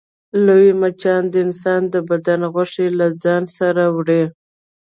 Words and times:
لوی 0.45 0.67
مچان 0.81 1.23
د 1.31 1.33
انسان 1.45 1.81
د 1.93 1.95
بدن 2.09 2.41
غوښې 2.53 2.87
له 2.99 3.07
ځان 3.23 3.43
سره 3.57 3.83
وړي 3.95 4.23